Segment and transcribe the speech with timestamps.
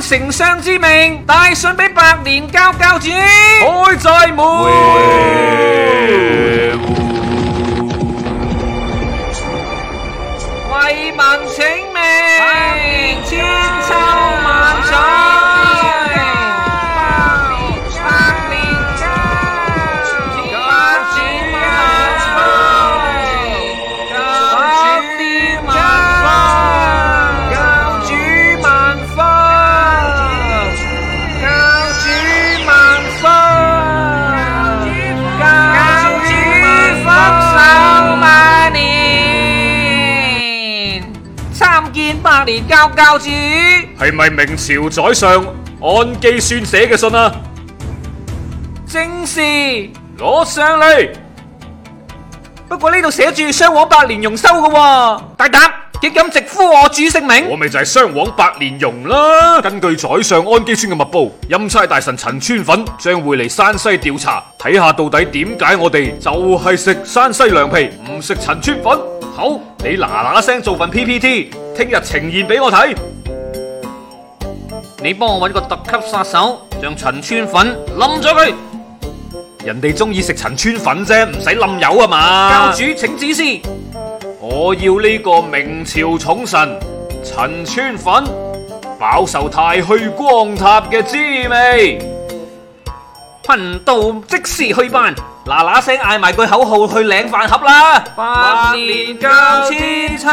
[0.00, 4.62] 丞相之命，带信俾百年教教主，开在门，
[10.70, 14.27] 为民请命，千秋。
[41.98, 45.30] 见百年教教主，系咪明朝宰相
[45.82, 47.28] 安基宣写嘅信啊？
[48.86, 49.40] 正是
[50.16, 51.10] 攞上嚟。
[52.68, 55.22] 不过呢度写住双王百年容收嘅。
[55.36, 55.60] 大胆，
[56.00, 57.48] 竟敢直呼我主姓名？
[57.50, 59.60] 我咪就系双王百年容啦。
[59.60, 68.84] 根据宰相安基宣嘅密报，钦差大臣陈川粉将会嚟山西调查，睇下到底点解我哋就系食山西凉皮唔食陈川粉。
[69.34, 71.50] 好，你嗱嗱声做份 P P T。
[71.78, 72.92] 听日呈现俾我睇，
[75.00, 78.52] 你帮我搵个特级杀手，将陈川粉冧咗佢。
[79.64, 82.50] 人哋中意食陈川粉啫，唔使冧油啊嘛。
[82.50, 83.60] 教主请指示，
[84.40, 86.80] 我要呢个明朝宠臣
[87.22, 88.24] 陈川粉
[88.98, 91.98] 饱受太虚光塔嘅滋味。
[93.46, 95.14] 贫道即时去办，
[95.46, 98.00] 嗱嗱声嗌埋句口号去领饭盒啦。
[98.16, 99.30] 百年教
[99.70, 100.26] 千秋。